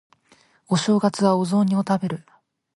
[0.67, 2.25] お正月はお雑煮を食べる